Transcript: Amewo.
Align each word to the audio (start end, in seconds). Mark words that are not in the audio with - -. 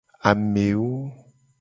Amewo. 0.29 0.89